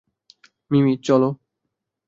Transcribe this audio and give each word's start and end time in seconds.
মিমি, 0.71 0.93
চলো। 1.03 1.29